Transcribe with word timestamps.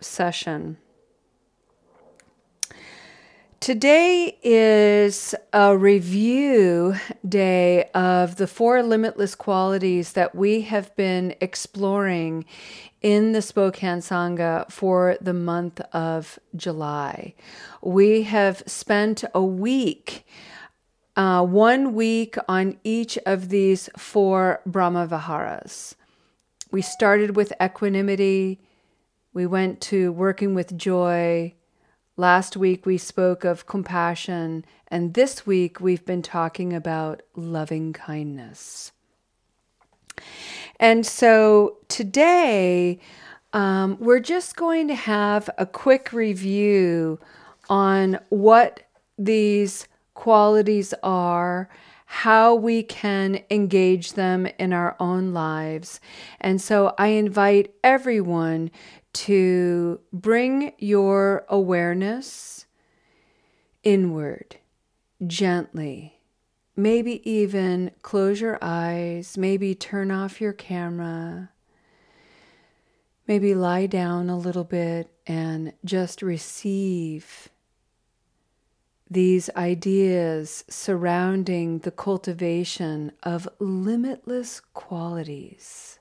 session. 0.00 0.78
Today 3.60 4.38
is 4.42 5.34
a 5.52 5.76
review 5.76 6.94
day 7.28 7.90
of 7.92 8.36
the 8.36 8.46
four 8.46 8.82
limitless 8.84 9.34
qualities 9.34 10.12
that 10.12 10.34
we 10.34 10.60
have 10.62 10.94
been 10.94 11.34
exploring 11.40 12.44
in 13.02 13.32
the 13.32 13.42
Spokane 13.42 13.98
Sangha 13.98 14.70
for 14.70 15.18
the 15.20 15.34
month 15.34 15.80
of 15.92 16.38
July. 16.54 17.34
We 17.82 18.22
have 18.22 18.62
spent 18.66 19.24
a 19.34 19.42
week, 19.42 20.24
uh, 21.16 21.44
one 21.44 21.94
week 21.94 22.36
on 22.48 22.78
each 22.84 23.18
of 23.26 23.48
these 23.48 23.90
four 23.96 24.60
Brahma 24.64 25.08
Viharas. 25.08 25.96
We 26.70 26.80
started 26.80 27.34
with 27.34 27.52
equanimity, 27.60 28.60
we 29.32 29.46
went 29.46 29.80
to 29.82 30.12
working 30.12 30.54
with 30.54 30.76
joy 30.76 31.54
Last 32.18 32.56
week 32.56 32.84
we 32.84 32.98
spoke 32.98 33.44
of 33.44 33.66
compassion, 33.66 34.64
and 34.88 35.14
this 35.14 35.46
week 35.46 35.80
we've 35.80 36.04
been 36.04 36.20
talking 36.20 36.72
about 36.72 37.22
loving 37.36 37.92
kindness. 37.92 38.90
And 40.80 41.06
so 41.06 41.76
today 41.86 42.98
um, 43.52 43.98
we're 44.00 44.18
just 44.18 44.56
going 44.56 44.88
to 44.88 44.96
have 44.96 45.48
a 45.58 45.64
quick 45.64 46.12
review 46.12 47.20
on 47.70 48.18
what 48.30 48.80
these 49.16 49.86
qualities 50.14 50.92
are, 51.04 51.68
how 52.10 52.54
we 52.54 52.82
can 52.82 53.38
engage 53.50 54.14
them 54.14 54.46
in 54.58 54.72
our 54.72 54.96
own 54.98 55.34
lives. 55.34 56.00
And 56.40 56.58
so 56.58 56.94
I 56.96 57.08
invite 57.08 57.74
everyone 57.84 58.70
to 59.12 60.00
bring 60.10 60.72
your 60.78 61.44
awareness 61.50 62.64
inward 63.82 64.56
gently. 65.26 66.18
Maybe 66.74 67.30
even 67.30 67.90
close 68.00 68.40
your 68.40 68.58
eyes, 68.62 69.36
maybe 69.36 69.74
turn 69.74 70.10
off 70.10 70.40
your 70.40 70.54
camera, 70.54 71.50
maybe 73.26 73.54
lie 73.54 73.84
down 73.84 74.30
a 74.30 74.38
little 74.38 74.64
bit 74.64 75.10
and 75.26 75.74
just 75.84 76.22
receive 76.22 77.50
these 79.10 79.48
ideas 79.56 80.64
surrounding 80.68 81.78
the 81.80 81.90
cultivation 81.90 83.12
of 83.22 83.48
limitless 83.58 84.60
qualities. 84.74 85.98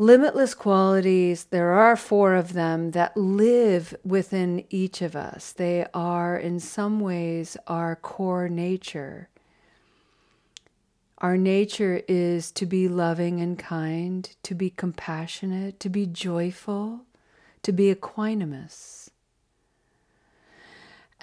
limitless 0.00 0.54
qualities, 0.54 1.44
there 1.44 1.72
are 1.72 1.94
four 1.94 2.34
of 2.34 2.54
them 2.54 2.92
that 2.92 3.14
live 3.18 3.94
within 4.02 4.64
each 4.70 5.02
of 5.02 5.14
us. 5.14 5.52
They 5.52 5.86
are, 5.92 6.38
in 6.38 6.58
some 6.58 7.00
ways, 7.00 7.56
our 7.66 7.94
core 7.96 8.48
nature. 8.48 9.28
Our 11.18 11.36
nature 11.36 12.02
is 12.08 12.50
to 12.52 12.64
be 12.64 12.88
loving 12.88 13.42
and 13.42 13.58
kind, 13.58 14.34
to 14.42 14.54
be 14.54 14.70
compassionate, 14.70 15.78
to 15.80 15.90
be 15.90 16.06
joyful, 16.06 17.02
to 17.62 17.70
be 17.70 17.94
equanimous. 17.94 18.99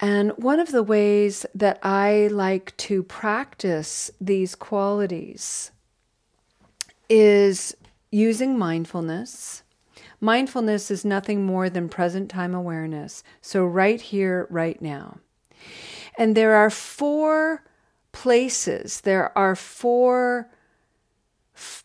And 0.00 0.32
one 0.36 0.60
of 0.60 0.70
the 0.70 0.82
ways 0.82 1.44
that 1.54 1.78
I 1.82 2.28
like 2.30 2.76
to 2.78 3.02
practice 3.02 4.10
these 4.20 4.54
qualities 4.54 5.72
is 7.08 7.76
using 8.10 8.56
mindfulness. 8.56 9.62
Mindfulness 10.20 10.90
is 10.90 11.04
nothing 11.04 11.44
more 11.44 11.68
than 11.68 11.88
present 11.88 12.30
time 12.30 12.54
awareness. 12.54 13.24
So, 13.40 13.64
right 13.64 14.00
here, 14.00 14.46
right 14.50 14.80
now. 14.80 15.18
And 16.16 16.36
there 16.36 16.54
are 16.54 16.70
four 16.70 17.64
places, 18.12 19.02
there 19.02 19.36
are 19.38 19.54
four 19.54 20.50
f- 21.54 21.84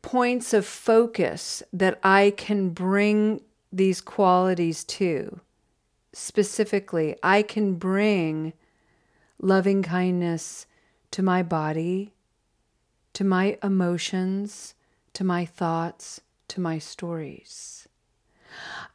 points 0.00 0.54
of 0.54 0.64
focus 0.64 1.62
that 1.72 1.98
I 2.02 2.32
can 2.36 2.70
bring 2.70 3.42
these 3.72 4.00
qualities 4.00 4.84
to. 4.84 5.40
Specifically, 6.14 7.16
I 7.24 7.42
can 7.42 7.74
bring 7.74 8.52
loving 9.40 9.82
kindness 9.82 10.66
to 11.10 11.22
my 11.22 11.42
body, 11.42 12.14
to 13.14 13.24
my 13.24 13.58
emotions, 13.64 14.74
to 15.14 15.24
my 15.24 15.44
thoughts, 15.44 16.20
to 16.48 16.60
my 16.60 16.78
stories. 16.78 17.88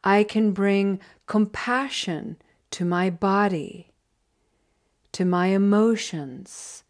I 0.02 0.24
can 0.24 0.52
bring 0.52 0.98
compassion 1.26 2.36
to 2.70 2.86
my 2.86 3.10
body, 3.10 3.92
to 5.12 5.26
my 5.26 5.48
emotions, 5.48 6.84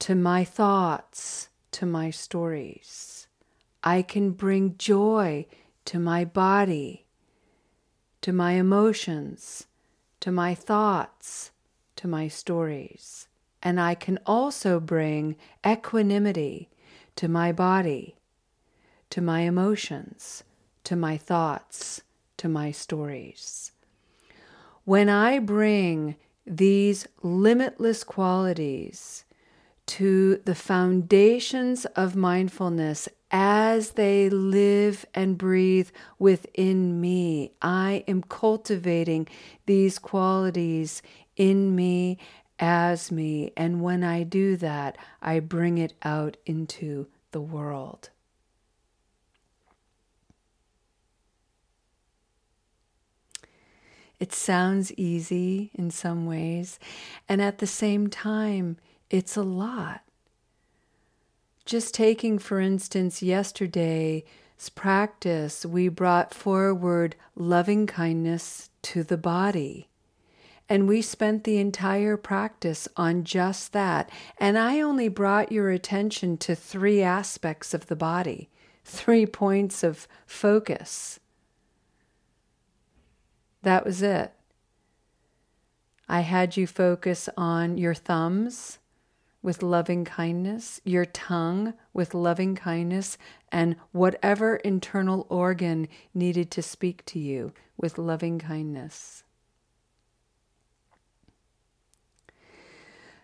to 0.00 0.14
my 0.14 0.44
thoughts, 0.44 1.48
to 1.72 1.86
my 1.86 2.10
stories. 2.10 3.26
I 3.82 4.02
can 4.02 4.32
bring 4.32 4.76
joy 4.76 5.46
to 5.86 5.98
my 5.98 6.26
body, 6.26 7.05
to 8.26 8.32
my 8.32 8.54
emotions, 8.54 9.68
to 10.18 10.32
my 10.32 10.52
thoughts, 10.52 11.52
to 11.94 12.08
my 12.08 12.26
stories. 12.26 13.28
And 13.62 13.80
I 13.80 13.94
can 13.94 14.18
also 14.26 14.80
bring 14.80 15.36
equanimity 15.64 16.68
to 17.14 17.28
my 17.28 17.52
body, 17.52 18.16
to 19.10 19.20
my 19.20 19.42
emotions, 19.42 20.42
to 20.82 20.96
my 20.96 21.16
thoughts, 21.16 22.02
to 22.38 22.48
my 22.48 22.72
stories. 22.72 23.70
When 24.84 25.08
I 25.08 25.38
bring 25.38 26.16
these 26.44 27.06
limitless 27.22 28.02
qualities 28.02 29.24
to 29.86 30.40
the 30.44 30.54
foundations 30.54 31.84
of 31.96 32.16
mindfulness 32.16 33.08
as 33.30 33.92
they 33.92 34.28
live 34.28 35.04
and 35.14 35.38
breathe 35.38 35.90
within 36.18 37.00
me, 37.00 37.52
I 37.60 38.04
am 38.06 38.22
cultivating 38.22 39.28
these 39.66 39.98
qualities 39.98 41.02
in 41.36 41.74
me 41.74 42.18
as 42.58 43.10
me. 43.12 43.52
And 43.56 43.82
when 43.82 44.02
I 44.02 44.22
do 44.22 44.56
that, 44.56 44.96
I 45.20 45.40
bring 45.40 45.78
it 45.78 45.92
out 46.02 46.36
into 46.46 47.08
the 47.32 47.40
world. 47.40 48.10
It 54.18 54.32
sounds 54.32 54.92
easy 54.94 55.70
in 55.74 55.90
some 55.90 56.24
ways, 56.24 56.78
and 57.28 57.42
at 57.42 57.58
the 57.58 57.66
same 57.66 58.08
time, 58.08 58.78
it's 59.10 59.36
a 59.36 59.42
lot. 59.42 60.02
Just 61.64 61.94
taking, 61.94 62.38
for 62.38 62.60
instance, 62.60 63.22
yesterday's 63.22 64.22
practice, 64.74 65.66
we 65.66 65.88
brought 65.88 66.32
forward 66.32 67.16
loving 67.34 67.86
kindness 67.86 68.70
to 68.82 69.02
the 69.02 69.16
body. 69.16 69.88
And 70.68 70.88
we 70.88 71.00
spent 71.02 71.44
the 71.44 71.58
entire 71.58 72.16
practice 72.16 72.88
on 72.96 73.24
just 73.24 73.72
that. 73.72 74.10
And 74.38 74.58
I 74.58 74.80
only 74.80 75.08
brought 75.08 75.52
your 75.52 75.70
attention 75.70 76.36
to 76.38 76.56
three 76.56 77.02
aspects 77.02 77.72
of 77.72 77.86
the 77.86 77.96
body, 77.96 78.48
three 78.84 79.26
points 79.26 79.84
of 79.84 80.08
focus. 80.26 81.20
That 83.62 83.84
was 83.84 84.02
it. 84.02 84.32
I 86.08 86.20
had 86.20 86.56
you 86.56 86.66
focus 86.66 87.28
on 87.36 87.78
your 87.78 87.94
thumbs 87.94 88.78
with 89.46 89.62
loving 89.62 90.04
kindness, 90.04 90.80
your 90.82 91.04
tongue 91.04 91.72
with 91.92 92.14
loving 92.14 92.56
kindness, 92.56 93.16
and 93.52 93.76
whatever 93.92 94.56
internal 94.56 95.24
organ 95.28 95.86
needed 96.12 96.50
to 96.50 96.60
speak 96.60 97.04
to 97.04 97.20
you 97.20 97.52
with 97.76 97.96
loving 97.96 98.40
kindness. 98.40 99.22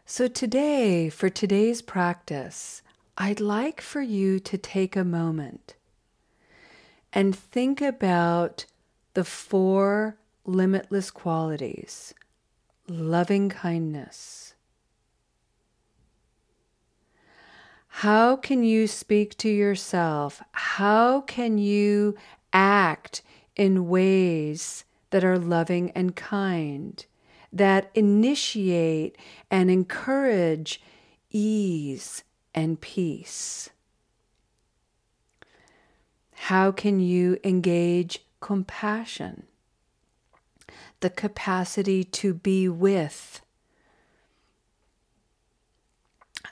So, 0.06 0.28
today, 0.28 1.08
for 1.08 1.28
today's 1.28 1.82
practice, 1.82 2.82
I'd 3.18 3.40
like 3.40 3.80
for 3.80 4.00
you 4.00 4.38
to 4.38 4.56
take 4.56 4.94
a 4.94 5.02
moment 5.02 5.74
and 7.12 7.34
think 7.34 7.80
about 7.82 8.66
the 9.14 9.24
four 9.24 10.18
limitless 10.44 11.10
qualities, 11.10 12.14
loving 12.86 13.48
kindness. 13.48 14.41
How 18.02 18.34
can 18.34 18.64
you 18.64 18.88
speak 18.88 19.36
to 19.38 19.48
yourself? 19.48 20.42
How 20.50 21.20
can 21.20 21.56
you 21.56 22.16
act 22.52 23.22
in 23.54 23.88
ways 23.88 24.84
that 25.10 25.22
are 25.22 25.38
loving 25.38 25.92
and 25.92 26.16
kind, 26.16 27.06
that 27.52 27.92
initiate 27.94 29.16
and 29.52 29.70
encourage 29.70 30.82
ease 31.30 32.24
and 32.52 32.80
peace? 32.80 33.70
How 36.32 36.72
can 36.72 36.98
you 36.98 37.38
engage 37.44 38.26
compassion? 38.40 39.44
The 40.98 41.10
capacity 41.10 42.02
to 42.02 42.34
be 42.34 42.68
with 42.68 43.42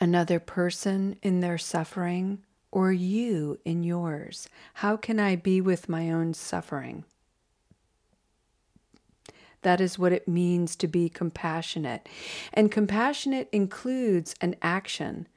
another 0.00 0.40
person 0.40 1.16
in 1.22 1.40
their 1.40 1.58
suffering 1.58 2.42
or 2.70 2.92
you 2.92 3.58
in 3.64 3.82
yours. 3.82 4.48
How 4.74 4.96
can 4.96 5.20
I 5.20 5.36
be 5.36 5.60
with 5.60 5.88
my 5.88 6.10
own 6.10 6.34
suffering? 6.34 7.04
That 9.62 9.80
is 9.80 9.98
what 9.98 10.12
it 10.12 10.26
means 10.26 10.74
to 10.76 10.86
be 10.86 11.08
compassionate. 11.08 12.08
And 12.52 12.72
compassionate 12.72 13.48
includes 13.52 14.34
an 14.40 14.56
action. 14.62 15.28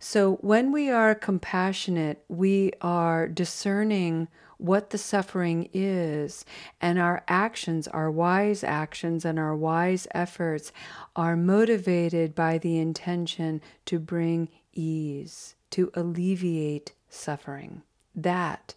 So 0.00 0.36
when 0.36 0.72
we 0.72 0.90
are 0.90 1.14
compassionate, 1.14 2.24
we 2.28 2.72
are 2.80 3.28
discerning 3.28 4.28
what 4.60 4.90
the 4.90 4.98
suffering 4.98 5.68
is, 5.72 6.44
and 6.80 6.98
our 6.98 7.22
actions, 7.28 7.88
our 7.88 8.10
wise 8.10 8.62
actions, 8.62 9.24
and 9.24 9.38
our 9.38 9.56
wise 9.56 10.06
efforts 10.12 10.72
are 11.16 11.36
motivated 11.36 12.34
by 12.34 12.58
the 12.58 12.78
intention 12.78 13.60
to 13.86 13.98
bring 13.98 14.48
ease, 14.72 15.54
to 15.70 15.90
alleviate 15.94 16.92
suffering. 17.08 17.82
That 18.14 18.74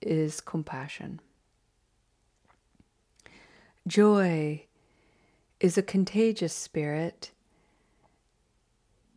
is 0.00 0.40
compassion. 0.40 1.20
Joy 3.86 4.64
is 5.58 5.76
a 5.76 5.82
contagious 5.82 6.54
spirit 6.54 7.30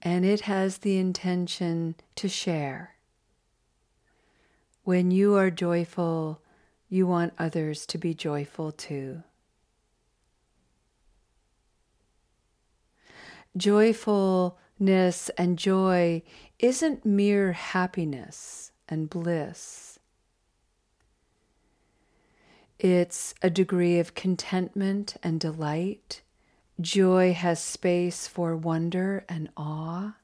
and 0.01 0.25
it 0.25 0.41
has 0.41 0.79
the 0.79 0.97
intention 0.97 1.95
to 2.15 2.27
share. 2.27 2.92
When 4.85 5.11
you 5.11 5.35
are 5.35 5.49
joyful, 5.49 6.41
you 6.89 7.07
want 7.07 7.33
others 7.39 7.85
to 7.85 7.97
be 7.97 8.13
joyful 8.13 8.73
too. 8.73 9.23
Joyfulness 13.55 15.29
and 15.37 15.57
joy 15.57 16.21
isn't 16.59 17.05
mere 17.05 17.53
happiness 17.53 18.73
and 18.89 19.09
bliss. 19.09 19.99
It's 22.77 23.33
a 23.41 23.49
degree 23.49 23.99
of 23.99 24.15
contentment 24.15 25.15
and 25.23 25.39
delight. 25.39 26.21
Joy 26.81 27.31
has 27.31 27.63
space 27.63 28.27
for 28.27 28.57
wonder 28.57 29.23
and 29.29 29.47
awe. 29.55 30.17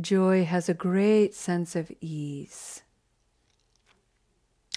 Joy 0.00 0.44
has 0.44 0.68
a 0.68 0.74
great 0.74 1.34
sense 1.34 1.74
of 1.74 1.90
ease. 2.00 2.83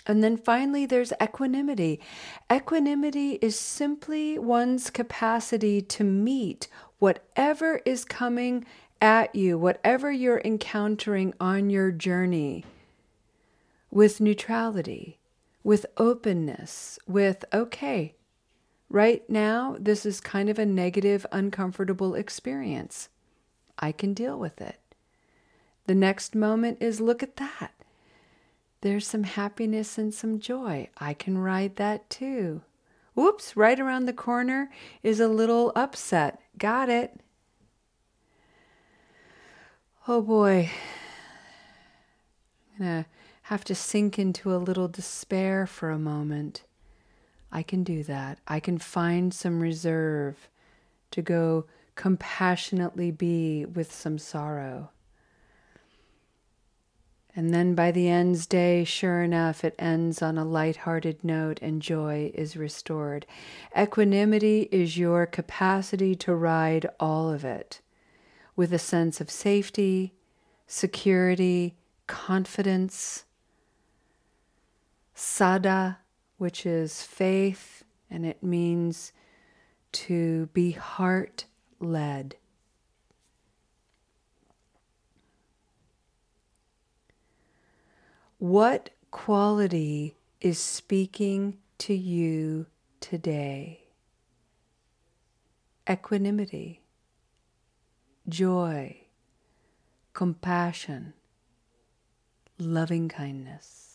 And 0.07 0.23
then 0.23 0.37
finally, 0.37 0.85
there's 0.85 1.13
equanimity. 1.21 1.99
Equanimity 2.51 3.33
is 3.33 3.59
simply 3.59 4.39
one's 4.39 4.89
capacity 4.89 5.81
to 5.81 6.03
meet 6.03 6.67
whatever 6.97 7.81
is 7.85 8.05
coming 8.05 8.65
at 8.99 9.35
you, 9.35 9.59
whatever 9.59 10.11
you're 10.11 10.41
encountering 10.43 11.33
on 11.39 11.69
your 11.69 11.91
journey, 11.91 12.65
with 13.91 14.19
neutrality 14.19 15.19
with 15.67 15.85
openness, 15.97 16.97
with, 17.05 17.43
okay, 17.53 18.15
right 18.89 19.29
now, 19.29 19.75
this 19.77 20.05
is 20.05 20.21
kind 20.21 20.47
of 20.47 20.57
a 20.57 20.65
negative, 20.65 21.25
uncomfortable 21.29 22.15
experience. 22.15 23.09
I 23.77 23.91
can 23.91 24.13
deal 24.13 24.39
with 24.39 24.61
it. 24.61 24.79
The 25.85 25.93
next 25.93 26.35
moment 26.35 26.77
is, 26.79 27.01
look 27.01 27.21
at 27.21 27.35
that. 27.35 27.73
There's 28.87 29.05
some 29.05 29.23
happiness 29.23 29.97
and 29.97 30.13
some 30.13 30.39
joy. 30.39 30.87
I 30.97 31.13
can 31.13 31.37
ride 31.37 31.75
that 31.75 32.09
too. 32.09 32.61
Whoops, 33.15 33.57
right 33.57 33.77
around 33.77 34.05
the 34.05 34.13
corner 34.13 34.69
is 35.03 35.19
a 35.19 35.27
little 35.27 35.73
upset. 35.75 36.39
Got 36.57 36.87
it. 36.87 37.19
Oh 40.07 40.21
boy. 40.21 40.71
I'm 42.79 42.85
going 42.85 43.03
to 43.03 43.09
have 43.41 43.65
to 43.65 43.75
sink 43.75 44.17
into 44.17 44.55
a 44.55 44.57
little 44.57 44.87
despair 44.87 45.67
for 45.67 45.89
a 45.89 45.99
moment, 45.99 46.63
I 47.51 47.63
can 47.63 47.83
do 47.83 48.03
that. 48.03 48.39
I 48.47 48.61
can 48.61 48.77
find 48.77 49.33
some 49.33 49.59
reserve 49.59 50.47
to 51.11 51.21
go 51.21 51.65
compassionately 51.95 53.11
be 53.11 53.65
with 53.65 53.91
some 53.91 54.17
sorrow. 54.17 54.91
And 57.37 57.53
then 57.53 57.75
by 57.75 57.91
the 57.91 58.09
end's 58.09 58.47
day, 58.47 58.83
sure 58.83 59.21
enough, 59.21 59.63
it 59.63 59.75
ends 59.77 60.23
on 60.23 60.39
a 60.39 60.43
light-hearted 60.43 61.23
note 61.23 61.59
and 61.61 61.83
joy 61.83 62.31
is 62.33 62.57
restored. 62.57 63.27
Equanimity 63.77 64.67
is 64.71 64.97
your 64.97 65.27
capacity 65.27 66.15
to 66.15 66.33
ride 66.33 66.89
all 66.99 67.29
of 67.29 67.45
it 67.45 67.79
with 68.55 68.73
a 68.73 68.79
sense 68.79 69.21
of 69.21 69.29
safety, 69.29 70.15
security, 70.65 71.75
confidence, 72.07 73.25
Sada, 75.13 75.99
which 76.37 76.65
is 76.65 77.03
faith, 77.03 77.83
and 78.09 78.25
it 78.25 78.41
means 78.41 79.13
to 79.91 80.47
be 80.53 80.71
heart 80.71 81.45
led. 81.79 82.35
What 88.39 88.91
quality 89.09 90.15
is 90.41 90.59
speaking 90.59 91.57
to 91.79 91.93
you 91.93 92.67
today? 92.99 93.81
Equanimity, 95.89 96.81
joy, 98.27 98.97
compassion, 100.13 101.13
loving 102.59 103.09
kindness. 103.09 103.87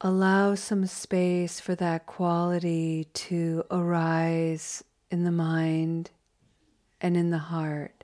allow 0.00 0.54
some 0.54 0.86
space 0.86 1.58
for 1.58 1.74
that 1.74 2.06
quality 2.06 3.08
to 3.12 3.64
arise 3.70 4.84
in 5.10 5.24
the 5.24 5.32
mind 5.32 6.10
and 7.00 7.16
in 7.16 7.30
the 7.30 7.38
heart. 7.38 7.97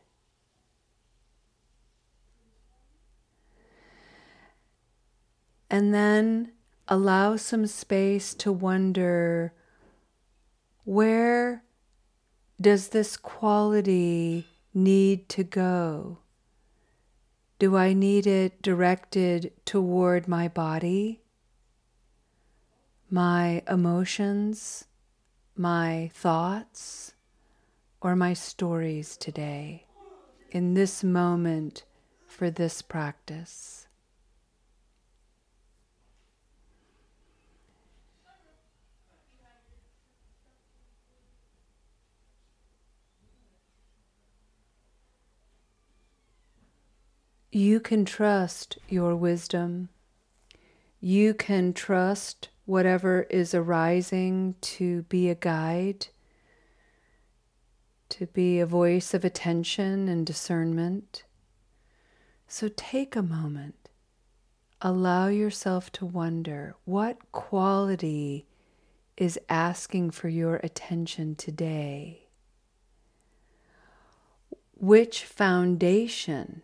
And 5.75 5.93
then 5.93 6.53
allow 6.87 7.35
some 7.35 7.67
space 7.67 8.33
to 8.35 8.53
wonder 8.53 9.53
where 10.85 11.65
does 12.61 12.91
this 12.91 13.17
quality 13.17 14.47
need 14.73 15.29
to 15.31 15.43
go? 15.43 16.19
Do 17.59 17.77
I 17.77 17.93
need 17.93 18.25
it 18.25 18.63
directed 18.63 19.51
toward 19.65 20.29
my 20.29 20.47
body? 20.47 21.25
my 23.11 23.63
emotions, 23.69 24.87
my 25.57 26.11
thoughts, 26.15 27.15
or 28.01 28.17
my 28.17 28.33
stories 28.33 29.17
today, 29.17 29.87
in 30.51 30.75
this 30.75 31.05
moment 31.05 31.85
for 32.27 32.51
this 32.51 32.83
practice. 32.83 33.84
You 47.55 47.79
can 47.79 48.05
trust 48.05 48.79
your 48.89 49.15
wisdom. 49.15 49.89
You 51.01 51.35
can 51.35 51.73
trust 51.73 52.49
whatever 52.65 53.29
is 53.31 53.55
arising 53.55 54.57
to 54.61 55.03
be 55.03 55.31
a 55.31 55.37
guide, 55.37 56.09
to 58.09 58.27
be 58.27 58.59
a 58.59 58.67
voice 58.67 59.15
of 59.15 59.25
attention 59.25 60.09
and 60.09 60.27
discernment. 60.27 61.23
So 62.49 62.69
take 62.77 63.15
a 63.15 63.23
moment. 63.23 63.89
Allow 64.81 65.29
yourself 65.29 65.93
to 65.93 66.05
wonder 66.05 66.75
what 66.85 67.31
quality 67.31 68.47
is 69.17 69.39
asking 69.49 70.11
for 70.11 70.29
your 70.29 70.57
attention 70.57 71.37
today. 71.37 72.27
Which 74.73 75.23
foundation 75.23 76.63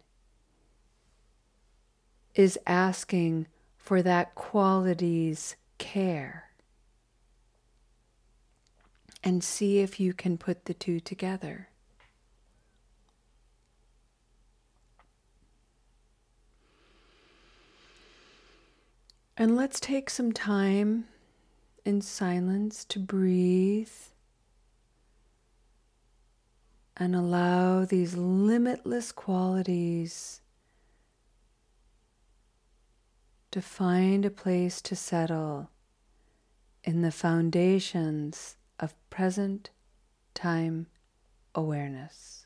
is 2.35 2.59
asking 2.67 3.47
for 3.77 4.03
that 4.03 4.35
quality's 4.35 5.57
care. 5.79 6.51
And 9.23 9.45
see 9.45 9.81
if 9.81 10.01
you 10.01 10.15
can 10.15 10.39
put 10.39 10.65
the 10.65 10.75
two 10.75 11.01
together. 11.01 11.69
And 19.37 19.57
let's 19.57 19.81
take 19.81 20.11
some 20.11 20.33
time 20.33 21.07
in 21.85 22.03
silence 22.03 22.85
to 22.85 22.99
breathe 22.99 23.89
and 26.97 27.17
allow 27.17 27.87
these 27.87 28.15
limitless 28.15 29.13
qualities 29.13 30.43
to 33.51 33.61
find 33.61 34.25
a 34.25 34.31
place 34.31 34.81
to 34.83 34.95
settle 34.95 35.71
in 36.85 37.03
the 37.03 37.11
foundations 37.11 38.57
of 38.79 38.95
present 39.11 39.71
time 40.35 40.87
awareness. 41.55 42.40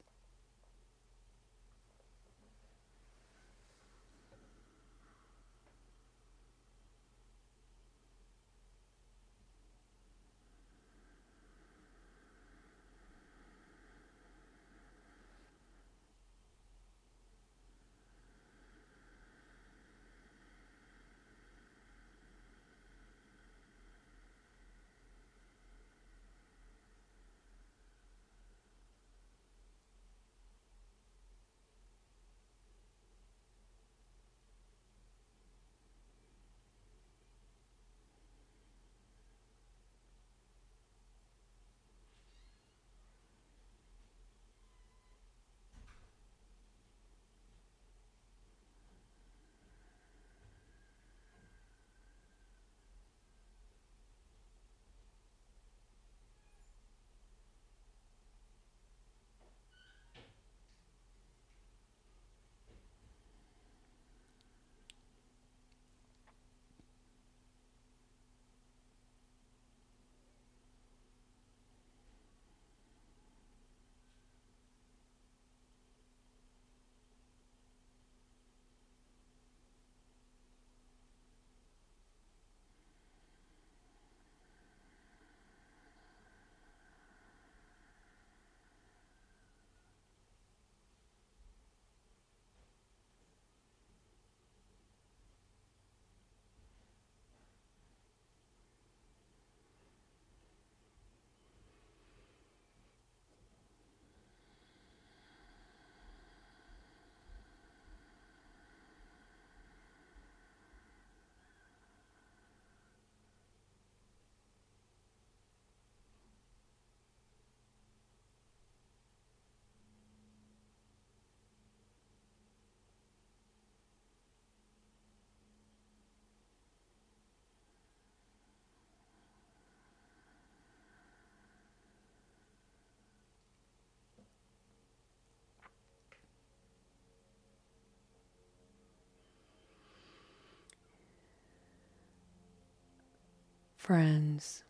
Friends, 143.84 144.64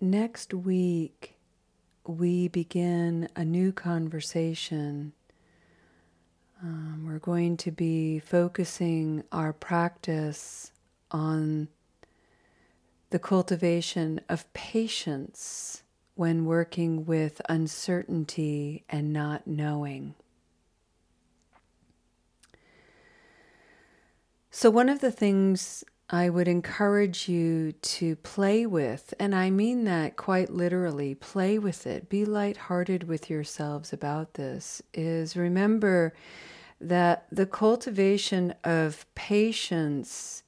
next 0.00 0.54
week 0.54 1.34
we 2.06 2.46
begin 2.46 3.28
a 3.34 3.44
new 3.44 3.72
conversation. 3.72 5.14
Um, 6.62 7.06
we're 7.08 7.18
going 7.18 7.56
to 7.56 7.72
be 7.72 8.20
focusing 8.20 9.24
our 9.32 9.52
practice 9.52 10.70
on 11.10 11.66
the 13.10 13.18
cultivation 13.18 14.20
of 14.28 14.52
patience 14.52 15.82
when 16.14 16.44
working 16.44 17.04
with 17.04 17.42
uncertainty 17.48 18.84
and 18.88 19.12
not 19.12 19.48
knowing. 19.48 20.14
So, 24.52 24.70
one 24.70 24.88
of 24.88 25.00
the 25.00 25.10
things 25.10 25.82
I 26.10 26.28
would 26.28 26.48
encourage 26.48 27.28
you 27.28 27.72
to 27.72 28.16
play 28.16 28.66
with, 28.66 29.14
and 29.18 29.34
I 29.34 29.48
mean 29.50 29.84
that 29.84 30.16
quite 30.16 30.50
literally, 30.50 31.14
play 31.14 31.58
with 31.58 31.86
it. 31.86 32.10
Be 32.10 32.24
lighthearted 32.24 33.04
with 33.04 33.30
yourselves 33.30 33.92
about 33.92 34.34
this. 34.34 34.82
Is 34.92 35.36
remember 35.36 36.12
that 36.80 37.26
the 37.32 37.46
cultivation 37.46 38.54
of 38.64 39.06
patience 39.14 40.42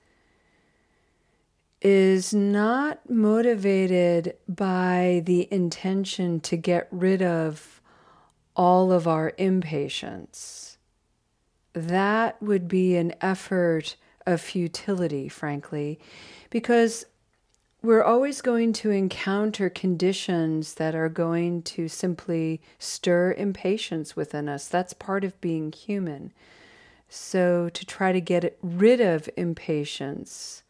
is 1.80 2.34
not 2.34 3.08
motivated 3.08 4.36
by 4.48 5.22
the 5.24 5.48
intention 5.50 6.40
to 6.40 6.56
get 6.56 6.88
rid 6.90 7.22
of 7.22 7.80
all 8.54 8.92
of 8.92 9.06
our 9.06 9.32
impatience. 9.38 10.78
That 11.72 12.42
would 12.42 12.68
be 12.68 12.96
an 12.96 13.14
effort 13.20 13.96
of 14.26 14.40
futility, 14.40 15.28
frankly, 15.28 15.98
because 16.50 17.06
we're 17.82 18.02
always 18.02 18.40
going 18.40 18.72
to 18.72 18.90
encounter 18.90 19.70
conditions 19.70 20.74
that 20.74 20.94
are 20.94 21.08
going 21.08 21.62
to 21.62 21.88
simply 21.88 22.60
stir 22.78 23.32
impatience 23.34 24.16
within 24.16 24.48
us. 24.48 24.66
That's 24.66 24.92
part 24.92 25.22
of 25.22 25.40
being 25.40 25.72
human. 25.72 26.32
So, 27.08 27.68
to 27.68 27.86
try 27.86 28.10
to 28.10 28.20
get 28.20 28.58
rid 28.60 29.00
of 29.00 29.30
impatience, 29.36 30.64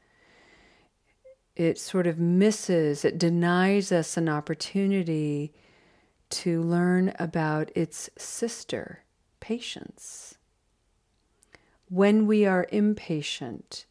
it 1.54 1.78
sort 1.78 2.06
of 2.06 2.18
misses, 2.18 3.04
it 3.04 3.16
denies 3.16 3.90
us 3.90 4.18
an 4.18 4.28
opportunity 4.28 5.54
to 6.28 6.60
learn 6.60 7.14
about 7.18 7.70
its 7.74 8.10
sister, 8.18 9.04
patience. 9.40 10.36
When 11.88 12.26
we 12.26 12.44
are 12.44 12.66
impatient, 12.72 13.86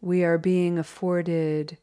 we 0.00 0.24
are 0.24 0.36
being 0.36 0.78
afforded 0.78 1.78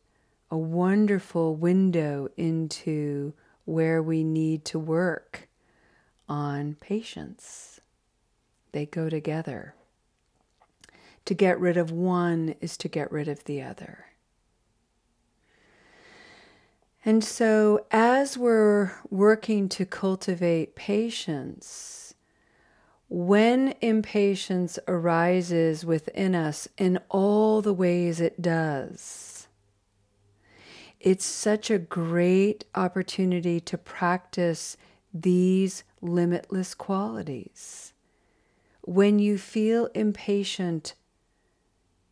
a 0.52 0.58
wonderful 0.58 1.56
window 1.56 2.30
into 2.38 3.34
where 3.66 4.04
we 4.04 4.24
need 4.24 4.64
to 4.66 4.78
work 4.78 5.50
on 6.30 6.76
patience. 6.80 7.80
They 8.72 8.86
go 8.86 9.10
together. 9.10 9.74
To 11.26 11.34
get 11.34 11.60
rid 11.60 11.76
of 11.76 11.90
one 11.90 12.54
is 12.62 12.78
to 12.78 12.88
get 12.88 13.12
rid 13.12 13.28
of 13.28 13.46
the 13.46 13.64
other. 13.64 14.06
And 17.04 17.24
so, 17.24 17.86
as 17.90 18.38
we're 18.38 18.92
working 19.10 19.70
to 19.70 19.86
cultivate 19.86 20.76
patience, 20.76 22.05
when 23.08 23.76
impatience 23.82 24.80
arises 24.88 25.86
within 25.86 26.34
us 26.34 26.68
in 26.78 27.00
all 27.10 27.62
the 27.62 27.74
ways 27.74 28.20
it 28.20 28.42
does, 28.42 29.48
it's 31.00 31.26
such 31.26 31.70
a 31.70 31.78
great 31.78 32.66
opportunity 32.74 33.60
to 33.60 33.78
practice 33.78 34.76
these 35.14 35.84
limitless 36.02 36.74
qualities. 36.74 37.94
When 38.82 39.20
you 39.20 39.38
feel 39.38 39.86
impatient, 39.94 40.96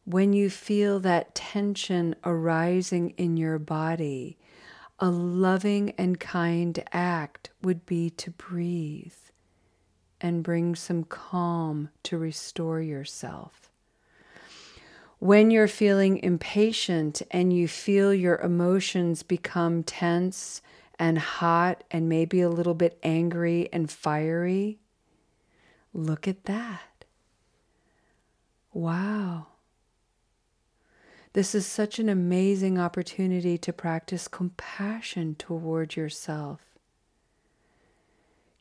when 0.06 0.32
you 0.34 0.50
feel 0.50 1.00
that 1.00 1.34
tension 1.34 2.16
arising 2.24 3.12
in 3.12 3.36
your 3.36 3.58
body, 3.58 4.38
a 5.00 5.10
loving 5.10 5.92
and 5.98 6.20
kind 6.20 6.84
act 6.92 7.50
would 7.64 7.86
be 7.86 8.12
to 8.12 8.30
breathe 8.30 9.14
and 10.24 10.42
bring 10.42 10.74
some 10.74 11.03
calm 11.03 11.89
to 12.01 12.18
restore 12.18 12.82
yourself. 12.82 13.70
When 15.20 15.51
you're 15.51 15.68
feeling 15.68 16.18
impatient 16.18 17.22
and 17.30 17.53
you 17.53 17.68
feel 17.68 18.13
your 18.13 18.38
emotions 18.38 19.22
become 19.22 19.84
tense 19.84 20.62
and 20.98 21.20
hot 21.20 21.84
and 21.92 22.10
maybe 22.10 22.42
a 22.42 22.50
little 22.50 22.74
bit 22.74 22.98
angry 23.03 23.70
and 23.72 23.92
fiery, 23.92 24.80
look 25.94 26.27
at 26.27 26.46
that. 26.46 27.06
Wow. 28.72 29.48
This 31.34 31.56
is 31.56 31.65
such 31.65 32.00
an 32.00 32.10
amazing 32.10 32.80
opportunity 32.80 33.58
to 33.58 33.74
practice 33.74 34.27
compassion 34.27 35.36
toward 35.36 35.96
yourself. 35.96 36.73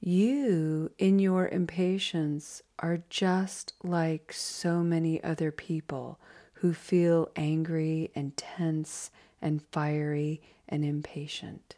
You, 0.05 0.91
in 0.99 1.21
your 1.21 1.47
impatience, 1.47 2.61
are 2.81 3.05
just 3.09 3.73
like 3.85 4.33
so 4.33 4.83
many 4.83 5.23
other 5.23 5.53
people 5.53 6.19
who 6.55 6.75
feel 6.75 7.31
angry 7.37 8.11
and 8.15 8.37
tense 8.37 9.13
and 9.41 9.63
fiery 9.71 10.43
and 10.69 10.85
impatient. 10.85 11.77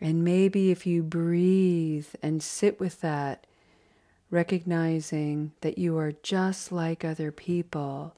And 0.00 0.24
maybe 0.24 0.72
if 0.72 0.84
you 0.84 1.04
breathe 1.04 2.08
and 2.22 2.42
sit 2.42 2.80
with 2.80 3.02
that, 3.02 3.46
recognizing 4.28 5.52
that 5.60 5.78
you 5.78 5.96
are 5.96 6.12
just 6.22 6.72
like 6.72 7.04
other 7.04 7.30
people 7.30 8.16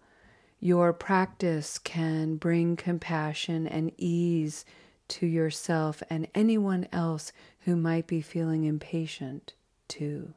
your 0.60 0.92
practice 0.92 1.78
can 1.78 2.36
bring 2.36 2.76
compassion 2.76 3.66
and 3.66 3.90
ease 3.96 4.66
to 5.10 5.26
yourself 5.26 6.02
and 6.08 6.26
anyone 6.34 6.88
else 6.92 7.32
who 7.60 7.76
might 7.76 8.06
be 8.06 8.20
feeling 8.20 8.64
impatient 8.64 9.54
too. 9.88 10.32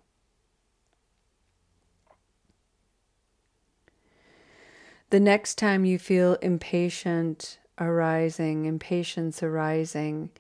The 5.10 5.20
next 5.20 5.56
time 5.56 5.86
you 5.86 6.00
feel 6.00 6.36
impatient 6.36 7.60
arising, 7.80 8.66
impatience 8.66 9.44
arising, 9.44 10.32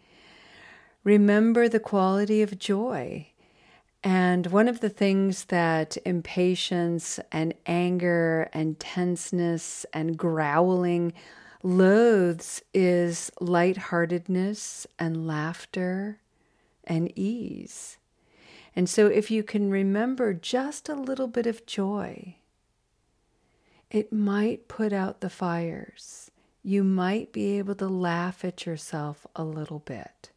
remember 1.03 1.69
the 1.69 1.79
quality 1.79 2.41
of 2.41 2.57
joy 2.57 3.27
and 4.03 4.47
one 4.47 4.67
of 4.67 4.81
the 4.81 4.89
things 4.89 5.45
that 5.45 5.95
impatience 6.05 7.19
and 7.31 7.53
anger 7.65 8.49
and 8.51 8.79
tenseness 8.79 9.85
and 9.93 10.17
growling 10.17 11.13
loathes 11.63 12.61
is 12.73 13.31
lightheartedness 13.39 14.85
and 14.99 15.25
laughter 15.25 16.19
and 16.83 17.11
ease. 17.17 17.97
And 18.75 18.89
so, 18.89 19.07
if 19.07 19.31
you 19.31 19.43
can 19.43 19.71
remember 19.71 20.33
just 20.33 20.89
a 20.89 20.95
little 20.95 21.27
bit 21.27 21.47
of 21.47 21.65
joy, 21.65 22.35
it 23.89 24.11
might 24.11 24.67
put 24.67 24.91
out 24.91 25.21
the 25.21 25.29
fires. 25.29 26.31
You 26.63 26.83
might 26.83 27.31
be 27.31 27.57
able 27.57 27.75
to 27.75 27.87
laugh 27.87 28.43
at 28.43 28.65
yourself 28.65 29.25
a 29.35 29.43
little 29.43 29.79
bit 29.79 30.31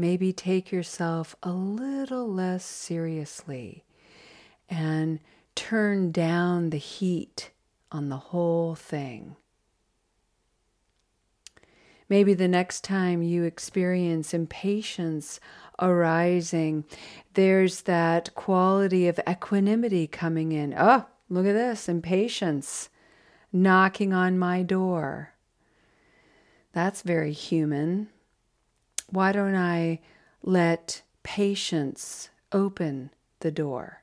maybe 0.00 0.32
take 0.32 0.72
yourself 0.72 1.36
a 1.42 1.50
little 1.50 2.26
less 2.26 2.64
seriously 2.64 3.84
and 4.68 5.20
turn 5.54 6.10
down 6.10 6.70
the 6.70 6.78
heat 6.78 7.50
on 7.92 8.08
the 8.08 8.16
whole 8.16 8.74
thing. 8.74 9.36
Maybe 12.10 12.34
the 12.34 12.48
next 12.48 12.84
time 12.84 13.22
you 13.22 13.44
experience 13.44 14.34
impatience 14.34 15.40
arising, 15.80 16.84
there's 17.32 17.82
that 17.82 18.34
quality 18.34 19.08
of 19.08 19.18
equanimity 19.26 20.06
coming 20.06 20.52
in. 20.52 20.74
Oh, 20.76 21.06
look 21.30 21.46
at 21.46 21.54
this 21.54 21.88
impatience 21.88 22.90
knocking 23.52 24.12
on 24.12 24.38
my 24.38 24.62
door. 24.62 25.32
That's 26.74 27.00
very 27.00 27.32
human 27.32 28.08
why 29.10 29.32
don't 29.32 29.56
I 29.56 30.00
let 30.42 31.02
patience 31.22 32.30
open 32.52 33.10
the 33.40 33.50
door 33.50 34.02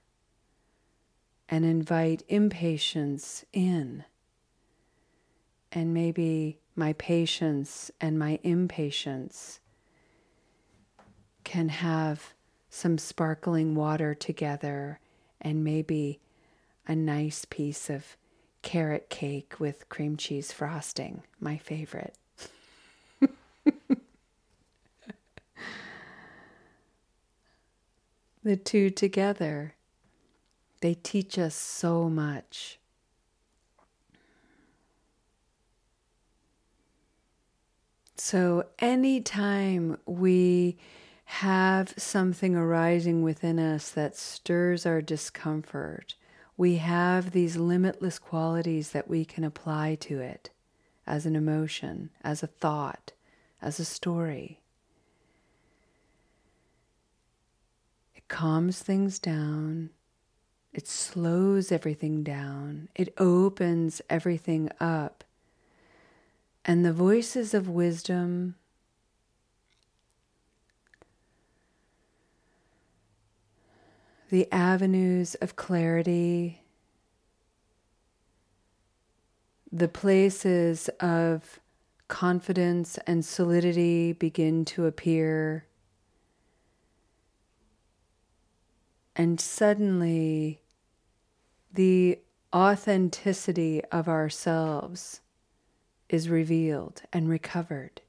and 1.49 1.63
invite 1.63 2.23
impatience 2.27 3.45
in? 3.53 4.03
And 5.71 5.93
maybe 5.93 6.59
my 6.77 6.93
patience 6.93 7.91
and 7.99 8.17
my 8.19 8.39
impatience 8.43 9.59
can 11.43 11.69
have 11.69 12.33
some 12.69 12.97
sparkling 12.99 13.73
water 13.73 14.13
together 14.13 14.99
and 15.41 15.63
maybe 15.63 16.19
a 16.87 16.95
nice 16.95 17.45
piece 17.45 17.89
of 17.89 18.15
carrot 18.61 19.09
cake 19.09 19.55
with 19.59 19.89
cream 19.89 20.17
cheese 20.17 20.51
frosting, 20.51 21.23
my 21.39 21.57
favorite. 21.57 22.15
the 28.43 28.55
two 28.55 28.89
together, 28.89 29.73
they 30.81 30.93
teach 30.93 31.39
us 31.39 31.55
so 31.55 32.09
much. 32.09 32.77
So, 38.19 38.65
anytime 38.79 39.99
we 40.07 40.77
have 41.25 41.93
something 41.97 42.55
arising 42.55 43.21
within 43.21 43.59
us 43.59 43.91
that 43.91 44.17
stirs 44.17 44.87
our 44.87 45.01
discomfort, 45.01 46.15
we 46.57 46.77
have 46.77 47.31
these 47.31 47.57
limitless 47.57 48.17
qualities 48.17 48.91
that 48.91 49.07
we 49.07 49.23
can 49.23 49.43
apply 49.43 49.95
to 50.01 50.19
it 50.19 50.49
as 51.05 51.27
an 51.27 51.35
emotion, 51.35 52.09
as 52.23 52.41
a 52.41 52.47
thought, 52.47 53.11
as 53.61 53.79
a 53.79 53.85
story. 53.85 54.61
It 58.15 58.27
calms 58.27 58.79
things 58.79 59.19
down, 59.19 59.91
it 60.73 60.87
slows 60.87 61.71
everything 61.71 62.23
down, 62.23 62.89
it 62.95 63.13
opens 63.19 64.01
everything 64.09 64.69
up. 64.79 65.23
And 66.67 66.85
the 66.85 66.93
voices 66.93 67.53
of 67.53 67.69
wisdom 67.69 68.55
the 74.29 74.51
avenues 74.51 75.35
of 75.35 75.55
clarity, 75.55 76.61
the 79.71 79.87
places 79.87 80.89
of 80.99 81.59
confidence 82.07 82.97
and 83.07 83.23
solidity 83.23 84.13
begin 84.13 84.65
to 84.65 84.85
appear. 84.85 85.65
And 89.15 89.39
suddenly, 89.39 90.61
the 91.73 92.19
authenticity 92.53 93.81
of 93.91 94.07
ourselves 94.07 95.21
is 96.09 96.29
revealed 96.29 97.03
and 97.11 97.29
recovered. 97.29 98.01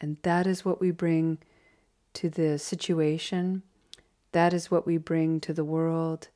And 0.00 0.16
that 0.22 0.46
is 0.46 0.64
what 0.64 0.80
we 0.80 0.90
bring 0.90 1.38
to 2.14 2.30
the 2.30 2.58
situation. 2.58 3.62
That 4.32 4.52
is 4.52 4.70
what 4.70 4.86
we 4.86 4.96
bring 4.96 5.40
to 5.40 5.52
the 5.52 5.64
world. 5.64 6.28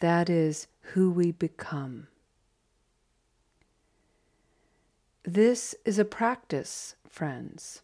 That 0.00 0.28
is 0.28 0.66
who 0.80 1.10
we 1.10 1.30
become. 1.30 2.08
This 5.22 5.74
is 5.84 5.98
a 5.98 6.04
practice, 6.04 6.96
friends. 7.08 7.82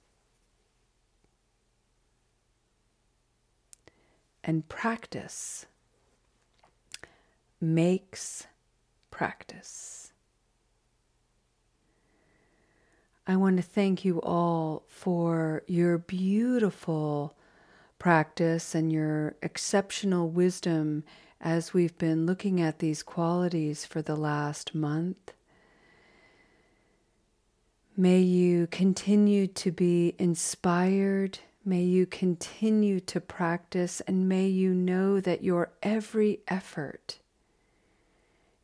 and 4.46 4.68
practice 4.68 5.66
makes 7.60 8.46
practice. 9.10 10.05
I 13.26 13.36
want 13.36 13.56
to 13.56 13.62
thank 13.62 14.04
you 14.04 14.20
all 14.20 14.84
for 14.88 15.62
your 15.66 15.98
beautiful 15.98 17.36
practice 17.98 18.74
and 18.74 18.92
your 18.92 19.34
exceptional 19.42 20.28
wisdom 20.28 21.02
as 21.40 21.74
we've 21.74 21.96
been 21.98 22.24
looking 22.26 22.60
at 22.60 22.78
these 22.78 23.02
qualities 23.02 23.84
for 23.84 24.00
the 24.00 24.16
last 24.16 24.74
month. 24.74 25.32
May 27.96 28.20
you 28.20 28.66
continue 28.68 29.46
to 29.48 29.72
be 29.72 30.14
inspired 30.18 31.38
May 31.68 31.82
you 31.82 32.06
continue 32.06 33.00
to 33.00 33.20
practice 33.20 34.00
and 34.02 34.28
may 34.28 34.46
you 34.46 34.72
know 34.72 35.18
that 35.18 35.42
your 35.42 35.72
every 35.82 36.38
effort 36.46 37.18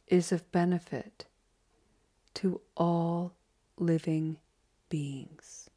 is 0.06 0.30
of 0.30 0.48
benefit 0.52 1.26
to 2.34 2.60
all 2.76 3.32
living 3.76 4.36
beings. 4.92 5.70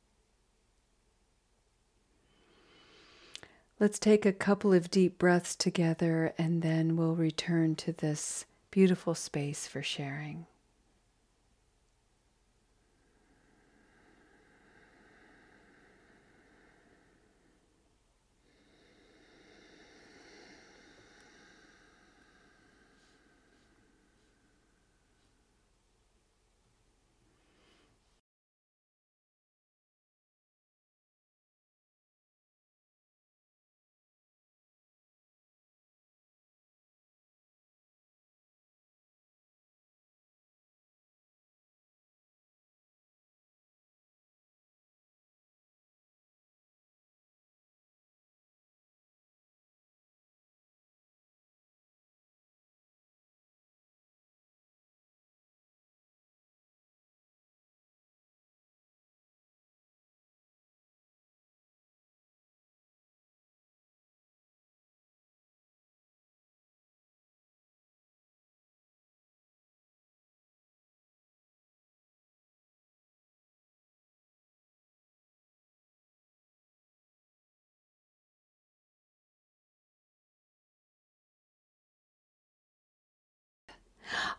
Let's 3.80 3.98
take 3.98 4.26
a 4.26 4.34
couple 4.34 4.74
of 4.74 4.92
deep 4.92 5.18
breaths 5.18 5.56
together 5.56 6.34
and 6.38 6.62
then 6.62 6.98
we'll 6.98 7.16
return 7.16 7.76
to 7.76 7.94
this 7.94 8.46
beautiful 8.72 9.16
space 9.16 9.68
for 9.68 9.82
sharing. 9.82 10.48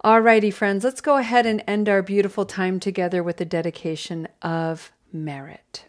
Alrighty, 0.07 0.55
friends, 0.55 0.85
let's 0.85 1.01
go 1.01 1.16
ahead 1.16 1.47
and 1.47 1.64
end 1.66 1.88
our 1.88 2.01
beautiful 2.01 2.47
time 2.47 2.79
together 2.79 3.25
with 3.25 3.38
the 3.38 3.45
dedication 3.45 4.29
of 4.40 4.92
merit. 5.12 5.87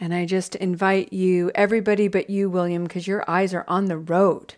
And 0.00 0.12
I 0.12 0.26
just 0.26 0.56
invite 0.56 1.12
you, 1.12 1.52
everybody 1.54 2.08
but 2.08 2.28
you, 2.28 2.50
William, 2.50 2.82
because 2.82 3.06
your 3.06 3.22
eyes 3.30 3.54
are 3.54 3.64
on 3.68 3.84
the 3.84 3.96
road. 3.96 4.56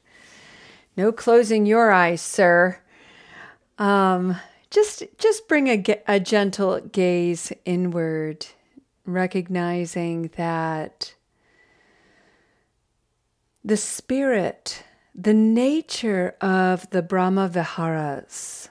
No 0.97 1.12
closing 1.12 1.67
your 1.67 1.93
eyes, 1.93 2.23
sir. 2.23 2.81
Um, 3.77 4.37
just, 4.71 5.03
just 5.19 5.47
bring 5.47 5.69
a, 5.69 5.85
a 6.09 6.19
gentle 6.19 6.81
gaze 6.81 7.53
inward, 7.67 8.47
recognizing 9.05 10.31
that 10.37 11.12
the 13.62 13.77
spirit 13.77 14.85
the 15.14 15.35
nature 15.35 16.35
of 16.40 16.88
the 16.90 17.03
Brahma 17.03 17.48
Viharas. 17.48 18.70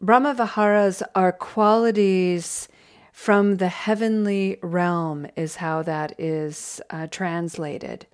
Brahma 0.00 0.34
Viharas 0.34 1.02
are 1.14 1.32
qualities 1.32 2.68
from 3.12 3.58
the 3.58 3.68
heavenly 3.68 4.58
realm, 4.62 5.26
is 5.36 5.56
how 5.56 5.82
that 5.82 6.18
is 6.18 6.80
uh, 6.90 7.06
translated. 7.08 8.06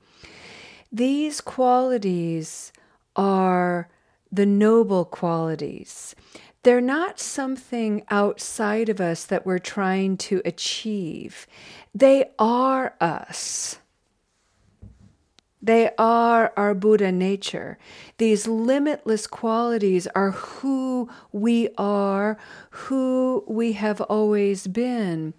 These 0.90 1.40
qualities 1.40 2.72
are 3.14 3.88
the 4.32 4.46
noble 4.46 5.04
qualities. 5.04 6.16
They're 6.64 6.80
not 6.80 7.20
something 7.20 8.02
outside 8.10 8.88
of 8.88 9.00
us 9.00 9.24
that 9.24 9.46
we're 9.46 9.60
trying 9.60 10.16
to 10.18 10.42
achieve, 10.44 11.46
they 11.94 12.30
are 12.38 12.94
us. 13.00 13.78
They 15.60 15.90
are 15.98 16.52
our 16.56 16.74
Buddha 16.74 17.10
nature. 17.10 17.78
These 18.18 18.46
limitless 18.46 19.26
qualities 19.26 20.06
are 20.14 20.30
who 20.30 21.08
we 21.32 21.68
are, 21.76 22.38
who 22.70 23.44
we 23.48 23.72
have 23.72 24.00
always 24.02 24.66
been. 24.66 25.34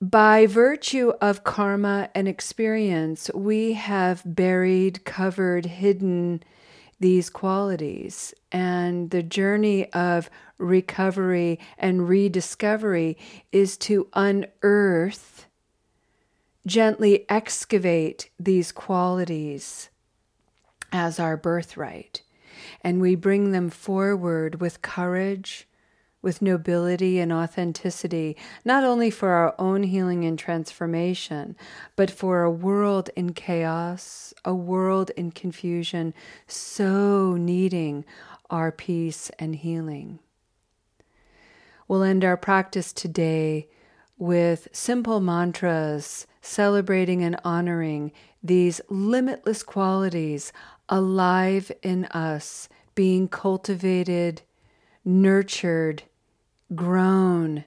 By 0.00 0.46
virtue 0.46 1.12
of 1.20 1.42
karma 1.42 2.10
and 2.14 2.28
experience, 2.28 3.30
we 3.34 3.72
have 3.72 4.22
buried, 4.24 5.04
covered, 5.04 5.66
hidden 5.66 6.42
these 7.00 7.30
qualities. 7.30 8.34
And 8.52 9.10
the 9.10 9.22
journey 9.22 9.90
of 9.92 10.30
recovery 10.58 11.58
and 11.78 12.08
rediscovery 12.08 13.16
is 13.52 13.76
to 13.78 14.08
unearth 14.12 15.46
gently 16.66 17.24
excavate 17.28 18.30
these 18.38 18.72
qualities 18.72 19.88
as 20.92 21.18
our 21.20 21.36
birthright. 21.36 22.22
And 22.82 23.00
we 23.00 23.14
bring 23.14 23.52
them 23.52 23.70
forward 23.70 24.60
with 24.60 24.82
courage, 24.82 25.68
with 26.22 26.42
nobility 26.42 27.20
and 27.20 27.32
authenticity, 27.32 28.36
not 28.64 28.82
only 28.82 29.10
for 29.10 29.30
our 29.30 29.54
own 29.58 29.84
healing 29.84 30.24
and 30.24 30.38
transformation, 30.38 31.56
but 31.94 32.10
for 32.10 32.42
a 32.42 32.50
world 32.50 33.10
in 33.14 33.32
chaos, 33.32 34.34
a 34.44 34.54
world 34.54 35.10
in 35.16 35.30
confusion, 35.30 36.12
so 36.48 37.34
needing 37.34 38.04
our 38.50 38.72
peace 38.72 39.30
and 39.38 39.56
healing. 39.56 40.18
We'll 41.86 42.02
end 42.02 42.24
our 42.24 42.36
practice 42.36 42.92
today 42.92 43.68
with 44.18 44.66
simple 44.72 45.20
mantras 45.20 46.26
celebrating 46.46 47.22
and 47.24 47.38
honoring 47.44 48.12
these 48.42 48.80
limitless 48.88 49.62
qualities 49.62 50.52
alive 50.88 51.72
in 51.82 52.04
us, 52.06 52.68
being 52.94 53.28
cultivated, 53.28 54.42
nurtured, 55.04 56.04
grown, 56.74 57.64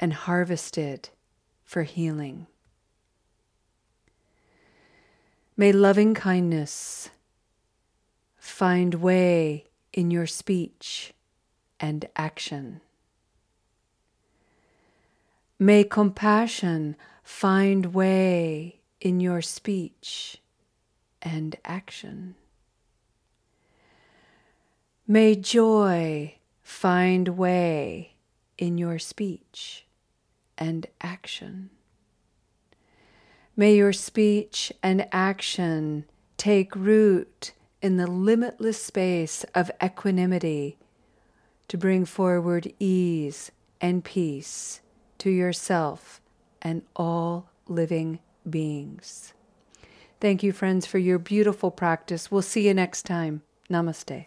and 0.00 0.12
harvested 0.12 1.10
for 1.64 1.82
healing. 1.82 2.46
May 5.56 5.72
loving 5.72 6.14
kindness 6.14 7.10
find 8.38 8.94
way 8.94 9.64
in 9.92 10.10
your 10.10 10.26
speech 10.26 11.12
and 11.80 12.06
action. 12.16 12.80
May 15.58 15.84
compassion 15.84 16.96
find 17.26 17.86
way 17.86 18.78
in 19.00 19.18
your 19.18 19.42
speech 19.42 20.40
and 21.20 21.56
action. 21.64 22.36
May 25.08 25.34
joy 25.34 26.36
find 26.62 27.30
way 27.30 28.14
in 28.56 28.78
your 28.78 29.00
speech 29.00 29.86
and 30.56 30.86
action. 31.00 31.70
May 33.56 33.74
your 33.74 33.92
speech 33.92 34.72
and 34.80 35.08
action 35.10 36.04
take 36.36 36.76
root 36.76 37.54
in 37.82 37.96
the 37.96 38.06
limitless 38.06 38.80
space 38.80 39.44
of 39.52 39.72
equanimity 39.82 40.78
to 41.66 41.76
bring 41.76 42.04
forward 42.04 42.72
ease 42.78 43.50
and 43.80 44.04
peace 44.04 44.80
to 45.18 45.28
yourself 45.28 46.20
and 46.66 46.82
all 46.96 47.48
living 47.68 48.18
beings. 48.50 49.32
Thank 50.20 50.42
you, 50.42 50.50
friends, 50.50 50.84
for 50.84 50.98
your 50.98 51.20
beautiful 51.20 51.70
practice. 51.70 52.28
We'll 52.28 52.42
see 52.42 52.66
you 52.66 52.74
next 52.74 53.04
time. 53.04 53.42
Namaste. 53.70 54.26